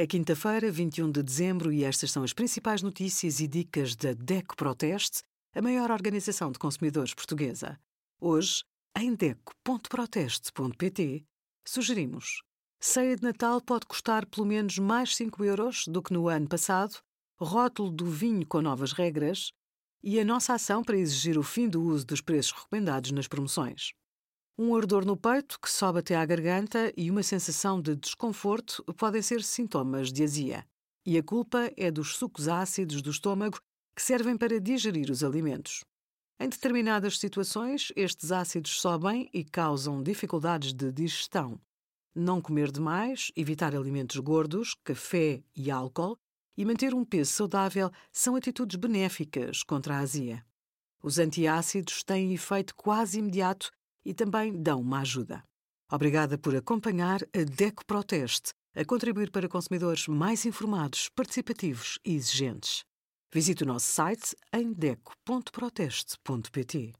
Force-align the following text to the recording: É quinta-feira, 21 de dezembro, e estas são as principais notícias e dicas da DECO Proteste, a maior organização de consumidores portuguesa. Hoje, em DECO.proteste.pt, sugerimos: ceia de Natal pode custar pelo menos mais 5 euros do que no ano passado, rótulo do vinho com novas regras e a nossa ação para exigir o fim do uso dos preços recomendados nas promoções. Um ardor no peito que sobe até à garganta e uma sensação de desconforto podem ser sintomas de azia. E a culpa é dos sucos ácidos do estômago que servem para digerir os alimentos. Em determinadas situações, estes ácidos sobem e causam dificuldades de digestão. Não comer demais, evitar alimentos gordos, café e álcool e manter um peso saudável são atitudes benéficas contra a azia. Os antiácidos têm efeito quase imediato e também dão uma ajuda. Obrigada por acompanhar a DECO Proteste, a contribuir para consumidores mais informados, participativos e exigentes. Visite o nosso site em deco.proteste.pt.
É 0.00 0.06
quinta-feira, 0.06 0.72
21 0.72 1.10
de 1.10 1.22
dezembro, 1.22 1.70
e 1.70 1.84
estas 1.84 2.10
são 2.10 2.22
as 2.22 2.32
principais 2.32 2.80
notícias 2.80 3.38
e 3.38 3.46
dicas 3.46 3.94
da 3.94 4.14
DECO 4.14 4.56
Proteste, 4.56 5.20
a 5.54 5.60
maior 5.60 5.90
organização 5.90 6.50
de 6.50 6.58
consumidores 6.58 7.12
portuguesa. 7.12 7.78
Hoje, 8.18 8.64
em 8.96 9.14
DECO.proteste.pt, 9.14 11.22
sugerimos: 11.68 12.42
ceia 12.80 13.14
de 13.14 13.22
Natal 13.22 13.60
pode 13.60 13.84
custar 13.84 14.24
pelo 14.24 14.46
menos 14.46 14.78
mais 14.78 15.14
5 15.14 15.44
euros 15.44 15.86
do 15.86 16.02
que 16.02 16.14
no 16.14 16.28
ano 16.28 16.48
passado, 16.48 16.96
rótulo 17.38 17.90
do 17.90 18.06
vinho 18.06 18.46
com 18.46 18.62
novas 18.62 18.92
regras 18.92 19.52
e 20.02 20.18
a 20.18 20.24
nossa 20.24 20.54
ação 20.54 20.82
para 20.82 20.96
exigir 20.96 21.36
o 21.36 21.42
fim 21.42 21.68
do 21.68 21.82
uso 21.82 22.06
dos 22.06 22.22
preços 22.22 22.52
recomendados 22.52 23.10
nas 23.10 23.28
promoções. 23.28 23.92
Um 24.62 24.76
ardor 24.76 25.06
no 25.06 25.16
peito 25.16 25.58
que 25.58 25.70
sobe 25.70 26.00
até 26.00 26.14
à 26.14 26.26
garganta 26.26 26.92
e 26.94 27.10
uma 27.10 27.22
sensação 27.22 27.80
de 27.80 27.96
desconforto 27.96 28.84
podem 28.92 29.22
ser 29.22 29.42
sintomas 29.42 30.12
de 30.12 30.22
azia. 30.22 30.66
E 31.06 31.16
a 31.16 31.22
culpa 31.22 31.72
é 31.78 31.90
dos 31.90 32.16
sucos 32.16 32.46
ácidos 32.46 33.00
do 33.00 33.10
estômago 33.10 33.58
que 33.96 34.02
servem 34.02 34.36
para 34.36 34.60
digerir 34.60 35.10
os 35.10 35.24
alimentos. 35.24 35.82
Em 36.38 36.46
determinadas 36.46 37.18
situações, 37.18 37.90
estes 37.96 38.32
ácidos 38.32 38.82
sobem 38.82 39.30
e 39.32 39.44
causam 39.44 40.02
dificuldades 40.02 40.74
de 40.74 40.92
digestão. 40.92 41.58
Não 42.14 42.38
comer 42.38 42.70
demais, 42.70 43.32
evitar 43.34 43.74
alimentos 43.74 44.18
gordos, 44.18 44.76
café 44.84 45.42
e 45.56 45.70
álcool 45.70 46.18
e 46.54 46.66
manter 46.66 46.92
um 46.92 47.02
peso 47.02 47.32
saudável 47.32 47.90
são 48.12 48.36
atitudes 48.36 48.76
benéficas 48.76 49.62
contra 49.62 49.94
a 49.96 50.00
azia. 50.00 50.44
Os 51.02 51.18
antiácidos 51.18 52.04
têm 52.04 52.34
efeito 52.34 52.74
quase 52.74 53.20
imediato 53.20 53.70
e 54.04 54.14
também 54.14 54.52
dão 54.52 54.80
uma 54.80 55.00
ajuda. 55.00 55.42
Obrigada 55.90 56.38
por 56.38 56.54
acompanhar 56.54 57.20
a 57.34 57.42
DECO 57.44 57.84
Proteste, 57.84 58.52
a 58.74 58.84
contribuir 58.84 59.30
para 59.30 59.48
consumidores 59.48 60.06
mais 60.06 60.46
informados, 60.46 61.08
participativos 61.08 61.98
e 62.04 62.14
exigentes. 62.14 62.84
Visite 63.32 63.64
o 63.64 63.66
nosso 63.66 63.86
site 63.86 64.36
em 64.52 64.72
deco.proteste.pt. 64.72 66.92